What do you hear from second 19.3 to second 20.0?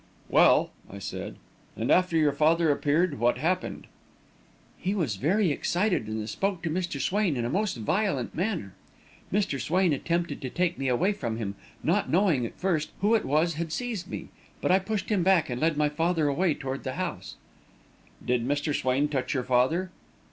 your father?"